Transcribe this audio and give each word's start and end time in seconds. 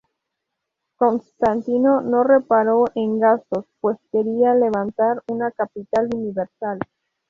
Constantino 0.95 2.01
no 2.01 2.23
reparó 2.23 2.85
en 2.95 3.19
gastos, 3.19 3.65
pues 3.81 3.99
quería 4.11 4.55
levantar 4.55 5.21
una 5.27 5.51
capital 5.51 6.09
universal. 6.15 6.79